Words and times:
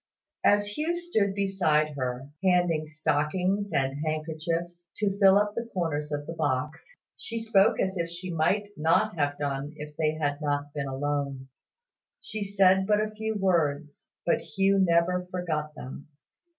As 0.43 0.65
Hugh 0.79 0.95
stood 0.95 1.35
beside 1.35 1.89
her, 1.91 2.29
handing 2.43 2.87
stockings 2.87 3.69
and 3.71 4.03
handkerchiefs, 4.03 4.87
to 4.97 5.15
fill 5.19 5.37
up 5.37 5.53
the 5.53 5.69
corners 5.75 6.11
of 6.11 6.25
the 6.25 6.33
box, 6.33 6.95
she 7.15 7.39
spoke 7.39 7.79
as 7.79 7.95
she 8.11 8.31
might 8.33 8.69
not 8.75 9.13
have 9.15 9.37
done 9.37 9.73
if 9.75 9.95
they 9.97 10.15
had 10.19 10.41
not 10.41 10.73
been 10.73 10.87
alone. 10.87 11.49
She 12.19 12.43
said 12.43 12.87
but 12.87 12.99
a 12.99 13.11
few 13.11 13.35
words; 13.35 14.09
but 14.25 14.39
Hugh 14.41 14.79
never 14.79 15.27
forgot 15.31 15.75
them. 15.75 16.07